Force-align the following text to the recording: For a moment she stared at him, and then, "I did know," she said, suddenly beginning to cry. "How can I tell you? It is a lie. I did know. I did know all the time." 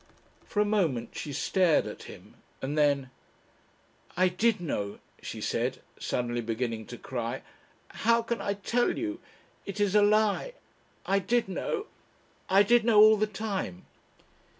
For 0.47 0.61
a 0.61 0.65
moment 0.65 1.15
she 1.15 1.31
stared 1.31 1.85
at 1.85 2.01
him, 2.09 2.33
and 2.59 2.75
then, 2.75 3.11
"I 4.17 4.29
did 4.29 4.59
know," 4.59 4.97
she 5.21 5.41
said, 5.41 5.79
suddenly 5.99 6.41
beginning 6.41 6.87
to 6.87 6.97
cry. 6.97 7.43
"How 7.89 8.23
can 8.23 8.41
I 8.41 8.55
tell 8.55 8.97
you? 8.97 9.19
It 9.67 9.79
is 9.79 9.93
a 9.93 10.01
lie. 10.01 10.53
I 11.05 11.19
did 11.19 11.47
know. 11.47 11.85
I 12.49 12.63
did 12.63 12.83
know 12.83 12.99
all 12.99 13.15
the 13.15 13.27
time." 13.27 13.85